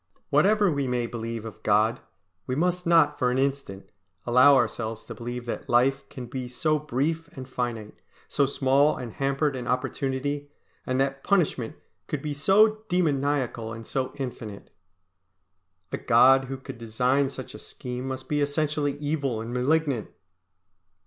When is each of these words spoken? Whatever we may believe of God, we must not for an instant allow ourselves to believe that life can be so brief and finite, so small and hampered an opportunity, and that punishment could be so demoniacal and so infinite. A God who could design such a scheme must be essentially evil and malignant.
Whatever 0.31 0.71
we 0.71 0.87
may 0.87 1.05
believe 1.05 1.45
of 1.45 1.61
God, 1.61 1.99
we 2.47 2.55
must 2.55 2.87
not 2.87 3.19
for 3.19 3.29
an 3.29 3.37
instant 3.37 3.91
allow 4.25 4.55
ourselves 4.55 5.03
to 5.03 5.13
believe 5.13 5.45
that 5.45 5.69
life 5.69 6.09
can 6.09 6.25
be 6.25 6.47
so 6.47 6.79
brief 6.79 7.27
and 7.37 7.47
finite, 7.47 7.93
so 8.27 8.47
small 8.47 8.97
and 8.97 9.13
hampered 9.13 9.55
an 9.55 9.67
opportunity, 9.67 10.49
and 10.87 10.99
that 10.99 11.23
punishment 11.23 11.75
could 12.07 12.23
be 12.23 12.33
so 12.33 12.81
demoniacal 12.89 13.71
and 13.71 13.85
so 13.85 14.11
infinite. 14.15 14.71
A 15.91 15.97
God 15.97 16.45
who 16.45 16.57
could 16.57 16.79
design 16.79 17.29
such 17.29 17.53
a 17.53 17.59
scheme 17.59 18.07
must 18.07 18.27
be 18.27 18.41
essentially 18.41 18.97
evil 18.97 19.39
and 19.39 19.53
malignant. 19.53 20.09